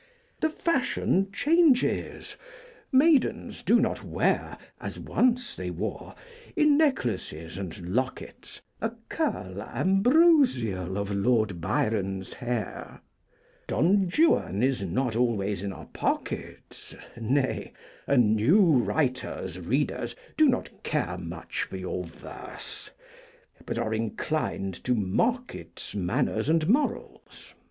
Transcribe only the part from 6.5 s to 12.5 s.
in necklaces and lockets A curl ambrosial of Lord Byron's